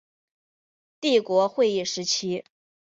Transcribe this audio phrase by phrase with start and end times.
[0.99, 2.43] 帝国议会时期。